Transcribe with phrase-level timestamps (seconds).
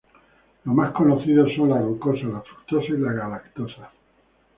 [0.65, 3.91] Los más conocidos son la glucosa, la fructosa y la galactosa.